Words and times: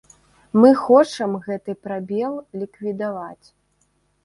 Мы 0.63 0.71
хочам 0.83 1.35
гэты 1.47 1.77
прабел 1.85 2.33
ліквідаваць. 2.65 3.47